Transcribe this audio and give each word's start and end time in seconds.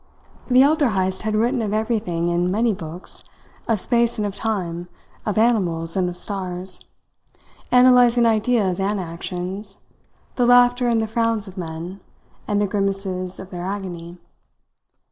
The 0.49 0.63
elder 0.63 0.89
Heyst 0.89 1.21
had 1.21 1.35
written 1.35 1.61
of 1.61 1.73
everything 1.73 2.29
in 2.29 2.49
many 2.49 2.73
books 2.73 3.23
of 3.67 3.79
space 3.79 4.17
and 4.17 4.25
of 4.25 4.33
time, 4.33 4.89
of 5.27 5.37
animals 5.37 5.95
and 5.95 6.09
of 6.09 6.17
stars; 6.17 6.83
analysing 7.71 8.25
ideas 8.25 8.79
and 8.79 8.99
actions, 8.99 9.77
the 10.37 10.47
laughter 10.47 10.87
and 10.87 11.03
the 11.03 11.07
frowns 11.07 11.47
of 11.47 11.55
men, 11.55 11.99
and 12.47 12.59
the 12.59 12.65
grimaces 12.65 13.39
of 13.39 13.51
their 13.51 13.61
agony. 13.63 14.17